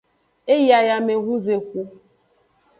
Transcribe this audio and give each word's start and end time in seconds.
E 0.53 0.55
yi 0.63 0.71
ayamehunzexu. 0.79 1.81